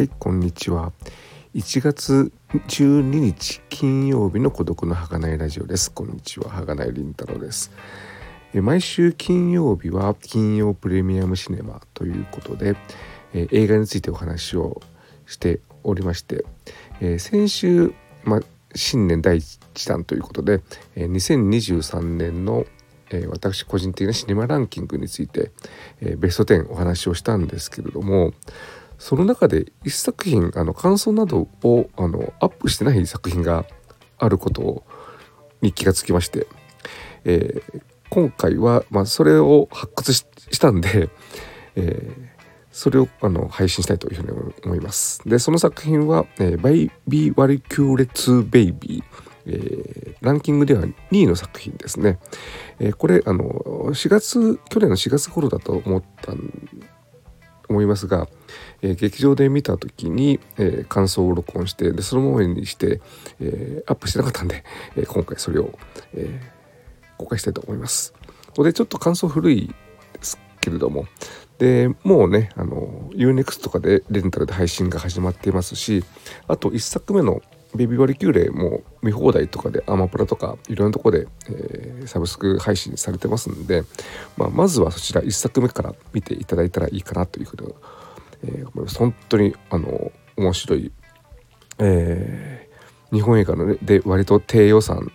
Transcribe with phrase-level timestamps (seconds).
[0.00, 0.94] はいこんにちは。
[1.54, 5.92] 1月12日金曜日の孤独の儚いラジオです。
[5.92, 7.70] こんにちは儚いりんたろです。
[8.54, 12.76] 毎週金曜日は金曜プレミアムシネマということで
[13.34, 14.80] 映画についてお話を
[15.26, 16.46] しておりまして、
[17.18, 17.92] 先週、
[18.24, 18.40] ま、
[18.74, 20.62] 新年第1弾ということで、
[20.96, 22.64] 2023年の
[23.28, 25.50] 私個人的なシネマランキングについて、
[26.16, 28.32] ベスト10お話をしたんですけれども
[29.00, 33.64] その中で一作品あの感想などをあのアップしてない作品が
[34.18, 34.84] あること
[35.62, 36.46] に気がつきまして、
[37.24, 40.26] えー、今回は、まあ、それを発掘し
[40.60, 41.08] たんで、
[41.76, 42.28] えー、
[42.70, 45.26] それをあの配信したいというふうに思います。
[45.26, 49.04] でその作品は「えー、バイビー・ワリキューレツ・ベイビー」
[49.46, 50.92] えー、ランキングでは2
[51.22, 52.18] 位の作品ですね。
[52.78, 53.44] えー、これあの
[53.94, 56.68] 4月去年の4月頃だと思ったん
[57.70, 58.28] 思いますが、
[58.82, 63.00] えー、劇場で見た時に、えー、感想を録音してでそのままにして、
[63.40, 64.64] え、アップしてなかったんで、
[64.96, 65.78] え今回それを、
[66.14, 66.40] え
[67.16, 68.14] 公開したいと思います。
[68.50, 69.74] ここでちょっと感想古いで
[70.22, 71.06] すけれども
[71.58, 76.04] でもうねあの UNEXT とかでレンタルで配信が始まっていますし
[76.48, 77.42] あと1作目の
[77.74, 83.84] ベビーバリキューレも見放題とかでアマプラとかいろんなとこで、えー、サブスク配信されてますんで、
[84.36, 87.74] まあ、まずはそちら1作目から見ていただいたらいいかなというふうに、
[88.44, 88.98] えー、思います。
[88.98, 90.92] 本当にあの面白い、
[91.78, 95.12] えー、日本映画の、ね、で割と低予算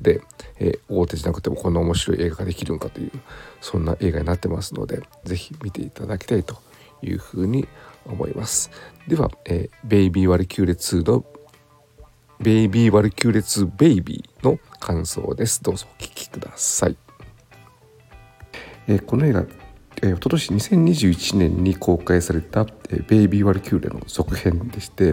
[0.00, 0.20] で、
[0.58, 3.12] えー、大手じゃなくてもこんな面白い映画ができるんかという
[3.60, 6.56] そんな映画になってますので是非見ていただきたいと
[7.02, 7.68] いうふうに
[8.06, 8.70] 思います。
[9.06, 11.24] では、えー、ベイビーワルキューレ2の
[12.42, 15.62] ベイビーワルキューレツベイビーの感想です。
[15.62, 16.96] どうぞお聴きください。
[18.88, 19.44] えー、この映画、
[20.02, 25.12] えー、おととし2021年に公開された、えー、ベイビーワルキューレの続編でして、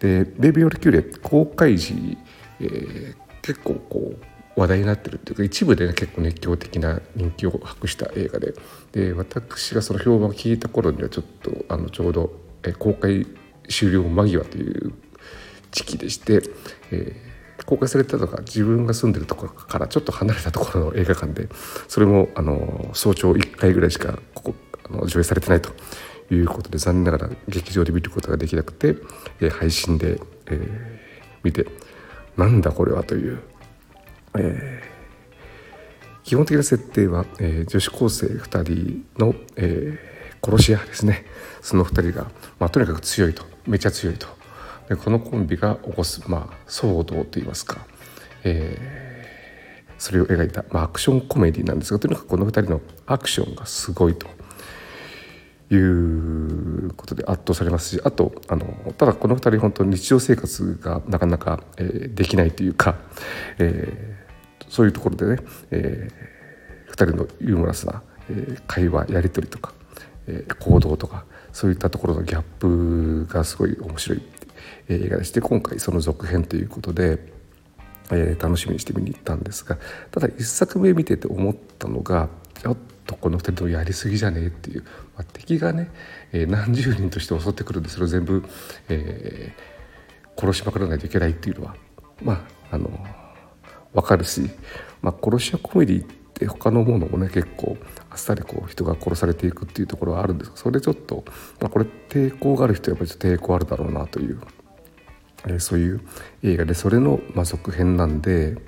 [0.00, 2.18] でベイビーワルキューレ公開時、
[2.60, 4.12] えー、結構こ
[4.56, 8.52] う話題になってるっていうか一部で、ね、結構熱狂的な人気を博した映画で
[8.92, 12.30] で私がその評判を聞いた頃にはちょっとあのちょうど、
[12.62, 13.26] え公開
[13.70, 14.92] 終了間際という
[15.72, 16.42] 時期でして、
[16.92, 21.48] えー、公開されたのが自分が住んでるところからちょっと離れたところの映画館で
[21.88, 25.70] それもあの早朝1回ぐらいしかここあの上映されてないと
[26.32, 28.96] いうことで残念ながら劇場で見ることができなくて、
[29.40, 30.60] えー、配信で、えー、
[31.42, 31.66] 見て
[32.36, 33.42] なんだこれはという、
[34.38, 41.24] えー、基本的な設定は、えー、女子高生2人の、えー、殺し屋ですね。
[41.60, 44.26] その2人が、まあ、とにかく強いとめちゃ強いと。
[44.88, 47.86] でこのコンビが起こす、まあ、騒動といいますか、
[48.44, 54.26] えー、それを描いた、まあ、アクションコメディなんですがとにかくこの2人のアクションがすごいと。
[55.74, 58.66] いうことで圧倒されますしあとあの
[58.98, 62.96] ただこの2人本当日常生活がなかなか、えー、できないというか、
[63.58, 65.38] えー、そういうところでね、
[65.70, 69.72] えー、2人のユーモラスな、えー、会話やり取りとか、
[70.26, 74.22] えー、行動とかそういったところのギャップがすごい面白い。
[74.88, 77.18] 映画でして今回その続編ということで、
[78.10, 79.78] えー、楽しみにして見に行ったんですが
[80.10, 82.28] ただ1作目見てて思ったのが
[82.60, 84.82] ちょっとこの2人ともやりすぎじゃねえっていう、
[85.16, 85.90] まあ、敵がね、
[86.32, 88.44] えー、何十人として襲ってくるんでそれを全部、
[88.88, 91.76] えー、殺しまくらないといけないっていうのは
[92.22, 92.34] ま
[92.70, 92.90] ああの
[93.92, 94.50] 分かるし、
[95.02, 97.76] まあ、殺し屋コメディって他のものもね結構
[98.12, 101.24] あっさりこう人が殺されていくっていうところはあるんですがそれちょっと、
[101.60, 104.38] まあ、これ抵抗がある人はやっぱりちょっと抵抗あるだろうなという、
[105.46, 106.02] えー、そういう
[106.42, 108.58] 映画でそれの、まあ、続編なんで、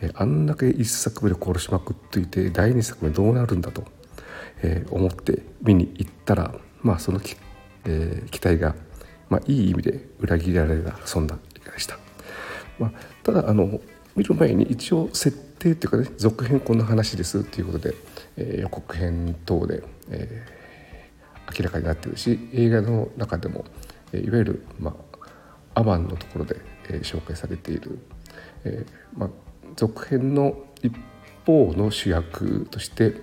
[0.00, 3.84] えー、あんだけ1作目で殺しまくっていて第2作目どうなるんだと、
[4.62, 6.52] えー、思って見に行ったら
[6.82, 7.36] まあそのき、
[7.84, 8.74] えー、期待が、
[9.28, 11.96] まあ、いい意味で裏切られたそんな映画でした。
[12.80, 12.92] まあ、
[13.22, 13.80] ただあの
[14.16, 15.30] 見る前に一応設
[15.60, 17.94] 定っていうかね続編こんな話ですっていうことで、
[18.40, 23.66] えー、予告編等で、えー、明らかになってるし映画の中でも、
[24.12, 24.96] えー、いわゆる、ま
[25.74, 26.56] あ、アバンのところで、
[26.88, 27.98] えー、紹介されている、
[28.64, 29.30] えーまあ、
[29.76, 30.94] 続編の一
[31.44, 33.14] 方の主役として、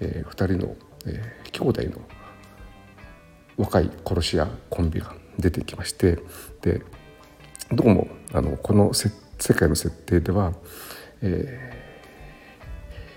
[0.00, 2.06] えー、2人の、えー、兄弟の
[3.56, 6.18] 若い殺し屋コンビが出てきまして
[6.60, 6.82] で
[7.72, 9.10] どうもあのこの世
[9.54, 10.52] 界の設定では、
[11.22, 11.72] え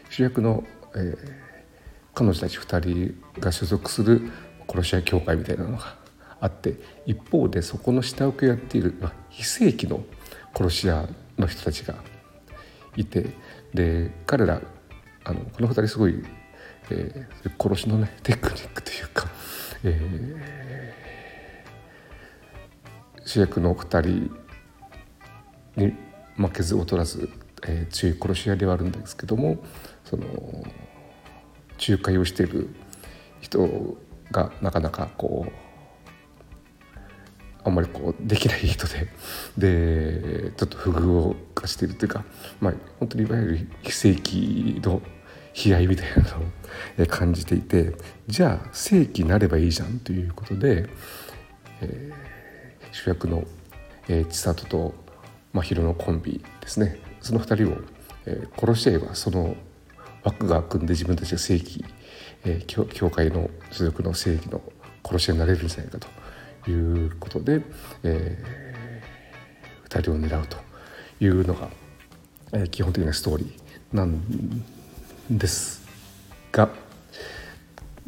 [0.10, 0.64] ー、主役の、
[0.96, 1.49] えー、
[2.20, 4.30] 彼女たち2人が所属する
[4.68, 5.96] 殺し屋協会みたいなのが
[6.42, 6.76] あって
[7.06, 8.94] 一方でそこの下請けをやっている、
[9.30, 10.04] 非正規の
[10.54, 11.08] 殺し屋
[11.38, 11.96] の人たちが
[12.98, 13.30] いて
[13.74, 14.62] で彼ら
[15.24, 16.22] あのこの2人すごい、
[16.90, 19.28] えー、殺しのねテクニックというか、
[19.86, 20.94] え
[23.26, 25.94] 主役の2人に
[26.36, 27.30] 負けず劣らず、
[27.66, 29.64] えー、強い殺し屋ではあるんですけども
[30.04, 30.26] その
[31.88, 32.70] 仲介をしている
[33.42, 33.98] 人
[34.32, 35.52] がなかなかこう
[37.64, 39.08] あんまりこうできない人で
[39.58, 42.24] でちょっと不遇を化しているというか
[42.60, 45.02] まあ本当にいわゆる非正規の
[45.56, 46.24] 悲哀みたいな
[46.98, 47.94] のを感じていて
[48.28, 50.88] じゃあ正規なればいいじゃんということで、
[51.82, 53.46] えー、主役の、
[54.08, 54.94] えー、千里と
[55.54, 57.00] 真宙のコンビですね。
[57.22, 57.78] その2人を、
[58.26, 59.56] えー、殺しちゃえばその
[60.24, 61.84] 枠が組んで自分たちが正規、
[62.46, 64.62] えー、教会の所属の正義の
[65.06, 66.00] 殺し屋になれるんじゃないか
[66.66, 67.62] ということで、
[68.04, 70.58] えー、2人を狙うと
[71.20, 71.70] いうのが、
[72.54, 74.22] えー、基本的なストーリーなん
[75.30, 75.88] です
[76.52, 76.68] が、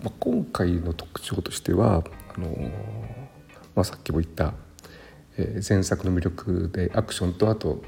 [0.04, 2.04] まあ、今回の特徴としては
[2.36, 2.72] あのー、
[3.76, 4.54] まあ、さっきも言った、
[5.38, 7.82] えー、前作の魅力でアクションとあと、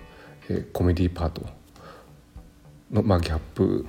[0.49, 1.45] えー、コメディーパート
[2.91, 3.85] の、まあ、ギャップ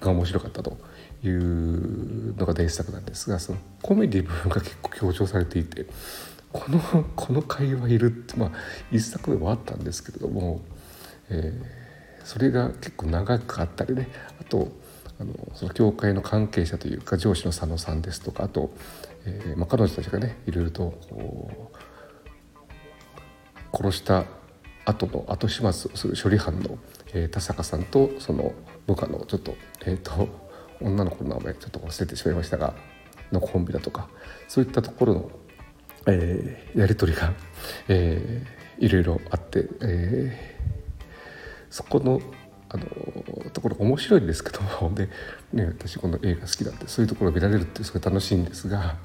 [0.00, 0.76] が面白かったと
[1.22, 5.86] いうのが第一作なんですがそのコメディ部分が結構強調されていて
[6.52, 6.80] この
[7.16, 8.52] この会話いるってまあ
[8.90, 10.60] 一作ではあったんですけれども、
[11.30, 14.08] えー、それが結構長くあったりね
[14.40, 14.72] あと
[15.20, 18.70] あのその教会の関係者というか上司の佐野さんですとかあと、
[19.24, 21.72] えーまあ、彼女たちがねいろいろとこ
[23.72, 24.24] う殺した
[24.88, 26.78] 後の後始末をする処理班の、
[27.12, 28.54] えー、田坂さんとその
[28.86, 29.54] 部下のちょっと
[29.84, 30.28] えっ、ー、と
[30.80, 32.74] 女の子の名前ちょっと忘れてしまいましたが
[33.30, 34.08] のコンビだとか
[34.48, 35.30] そういったところの、
[36.06, 37.34] えー、やり取りが、
[37.88, 42.20] えー、いろいろあって、えー、そこの
[42.70, 45.08] あのところ面白いんですけども で、
[45.54, 48.96] ね、私この映画好きなんでそういうところを見られるってすごい楽しいんですが、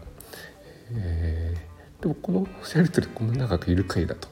[0.92, 4.28] えー、でもこのやり取りこんな長くいるかいだと。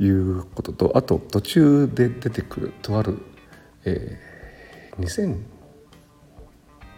[0.00, 3.18] いうこととあと途中で出てくるとある、
[3.84, 5.40] えー、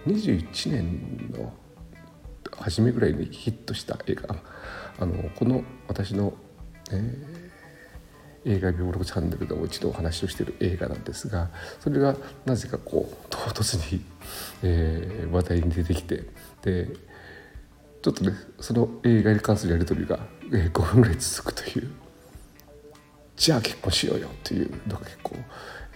[0.07, 1.53] 2021年の
[2.57, 4.37] 初めぐらいにヒットした映画。
[5.01, 6.35] あのこの私の、
[6.93, 11.51] えー、映画ビブログチャンネルでも一度お話をしている映画なんですが
[11.81, 12.15] それが
[12.45, 14.05] なぜかこう唐突に、
[14.63, 16.25] えー、話題に出てきて
[16.63, 16.89] で
[18.03, 20.19] ちょっとねその映画に関するやり取りが、
[20.51, 21.91] 5分ぐらい続くという
[23.43, 25.35] じゃあ結婚しようよというのが結構、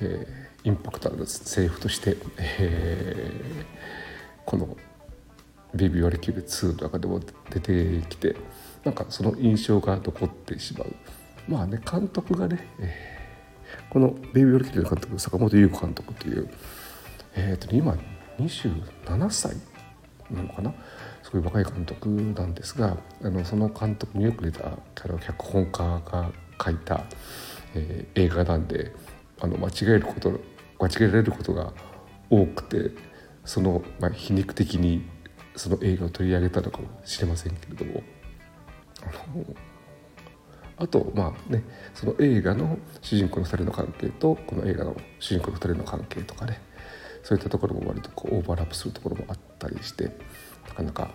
[0.00, 3.64] えー、インパクトあるセリフとして、えー、
[4.44, 4.76] この
[5.72, 7.20] 「ビビ・ワリキュール2」の中でも
[7.50, 8.34] 出てきて
[8.82, 10.92] なんかその印象が残ってしまう。
[11.46, 16.48] まあね監督がね、えー、この「ベイビー・ワリキュール」の監督坂本優子監督という、
[17.36, 17.96] えーと、ね、今
[18.40, 19.54] 27歳
[20.32, 20.74] なのかな？
[21.22, 27.04] すごい若い監督なんですがあのその監督によく出た脚本家が書いた、
[27.74, 28.92] えー、映画なんで
[29.40, 30.30] あの間違えること
[30.78, 31.72] 間違えられることが
[32.30, 32.90] 多くて
[33.44, 35.08] その、まあ、皮肉的に
[35.54, 38.02] その映画を取り上げたのかもしれませんけれども。
[39.02, 39.44] あの
[40.78, 41.64] あとまあね
[41.94, 46.60] その映画の主人公の2人の関係とこの映画の主人公の2人の関係とかね
[47.22, 50.04] そういったところも割とこうオーバーラップするところもあったりして
[50.68, 51.10] なかなか、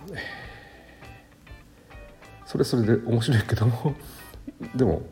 [2.44, 3.94] それそれで面白いけども
[4.74, 5.02] でも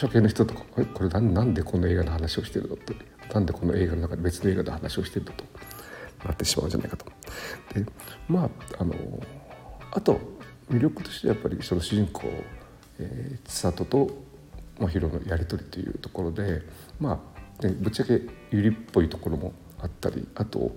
[0.00, 0.62] 初見の人とか
[0.94, 2.94] 「これなんでこの映画の話をしてるの?」って
[3.34, 5.44] なんでこの映画の中で別の映画の話をしてるのと
[6.24, 7.04] なってしまうんじゃないかと。
[7.74, 7.84] で
[8.26, 8.94] まああの
[9.92, 10.18] あと
[10.70, 12.22] 魅力としてやっぱりその主人公、
[12.98, 14.10] えー、千里と
[14.78, 16.62] 真宙のやり取りというところで
[16.98, 17.22] ま
[17.60, 20.74] あ、ね、ぶっちゃけゆりっぽいところもあったりあと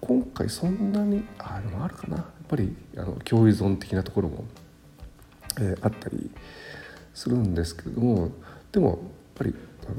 [0.00, 4.44] 今回そんなにあでもあるかなやっぱりあの共依存的なところも、
[5.58, 6.30] えー、あったり
[7.18, 8.30] するんですけれども
[8.70, 8.98] でもやっ
[9.34, 9.54] ぱり
[9.86, 9.96] あの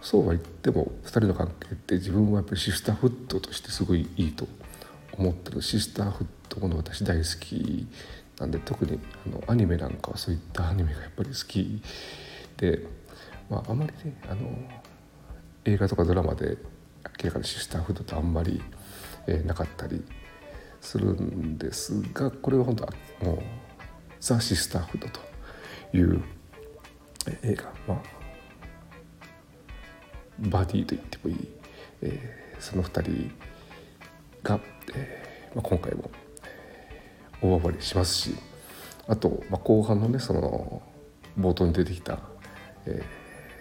[0.00, 4.48] そうは言っても2人の関係って自分はやっぱりシスターフットとしてすごいいいと
[5.12, 7.86] 思ってるシスターフットもの私大好き
[8.40, 11.80] なんで特にあのアニメなんかはそういったアニメがやっぱり好き
[12.56, 12.82] で、
[13.48, 14.50] まあ、あまりねあの
[15.66, 16.58] 映画とかドラマで
[17.22, 18.60] 明らかにシスターフットとあんまり、
[19.28, 20.04] えー、なかったり
[20.80, 23.38] するんですがこれは本当はもう
[24.18, 25.35] ザ・シスターフットと。
[25.92, 26.22] いう
[27.42, 28.02] 映画、まあ、
[30.38, 31.48] バディと言ってもいい、
[32.02, 33.32] えー、その2人
[34.42, 34.60] が、
[34.94, 36.10] えーまあ、今回も
[37.42, 38.34] 大暴れしますし
[39.08, 40.82] あと、まあ、後半のねその
[41.38, 42.18] 冒頭に出てきた、
[42.86, 43.02] え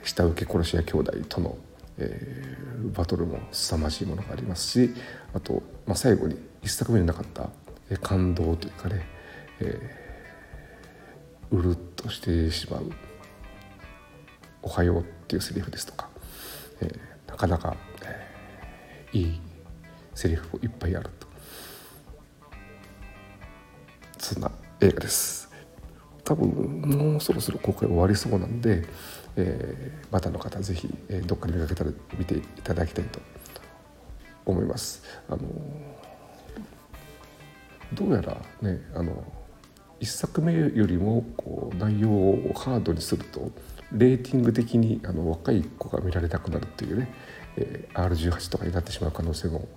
[0.03, 1.57] ー、下請け殺し屋兄弟との、
[1.97, 4.93] えー、バトルも凄まじいものがありますし
[5.33, 7.49] あと、まあ、最後に一作目になかった
[7.99, 9.05] 感動というかね、
[9.59, 10.05] えー
[11.51, 12.91] うるっとしてしまう
[14.61, 16.07] 「おはよう」っていうセリフですとか、
[16.81, 19.41] えー、なかなか、えー、いい
[20.13, 21.25] セリフもいっぱいあると。
[24.19, 25.49] そんな映画です。
[26.23, 26.47] 多分
[26.81, 28.87] もうそろそろ公開終わりそうなんで、
[29.35, 33.19] えー、またの方是非、えー、どっかに見かけたら見ていただきたいと
[34.45, 35.03] 思います。
[35.27, 35.39] あの
[37.93, 39.44] どうやらねあの
[40.01, 43.51] 1作目よりもこう内容をハードにすると
[43.91, 47.13] レーティング的にあの若い子が見られなくなるっていうね、
[47.57, 49.67] えー、R18 とかになってしまう可能性も、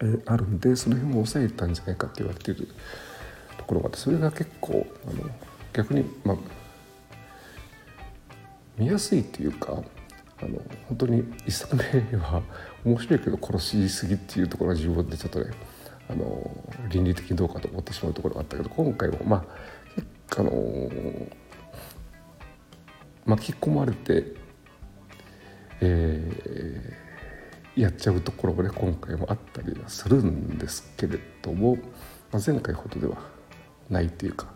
[0.00, 2.68] えー、あるんでその辺も抑えたんじゃないかって言われている
[3.58, 5.30] ところがあってそれが結構あの
[5.72, 6.36] 逆にまあ
[8.78, 9.82] 見やすいっていうか
[10.40, 12.42] あの本当に1作目は
[12.84, 15.52] 面白いけど殺しすぎっていうところが自分でちょっとね
[16.08, 16.50] あの
[16.90, 19.44] 倫理的にどうかと思ってしまうところがあったけど今回もまあ
[20.36, 20.50] あの
[23.24, 24.34] 巻き込まれて、
[25.80, 31.76] えー、やっちゃうところがね今回もあったりはするんですけれども、
[32.32, 33.16] まあ、前回ほどでは
[33.88, 34.52] ないっていうか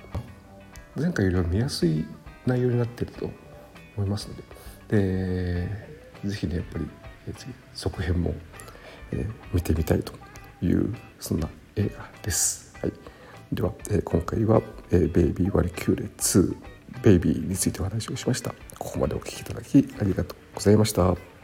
[0.96, 2.04] 前回よりは見やすい
[2.46, 3.30] 内容になってると
[3.96, 4.36] 思いますの
[4.88, 5.68] で
[6.24, 6.86] でぜひねやっぱり
[7.34, 8.34] 次続編も、
[9.12, 10.12] えー、見てみたいと
[10.62, 12.74] いうそんな映画です。
[12.80, 12.92] はい、
[13.52, 16.56] では、えー、今回は、えー「ベイビーワリキューレ2
[17.02, 18.54] ベイビー」についてお話をしました。
[18.78, 21.37] ここまでお聴きいただきありがとうございました。